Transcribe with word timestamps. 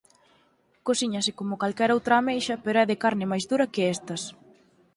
Cocíñase 0.87 1.31
como 1.39 1.59
calquera 1.61 1.95
outra 1.97 2.13
ameixa 2.17 2.55
pero 2.63 2.77
é 2.83 2.85
de 2.91 2.97
carne 3.03 3.29
máis 3.31 3.43
dura 3.49 3.71
que 3.73 3.83
estas. 3.95 4.21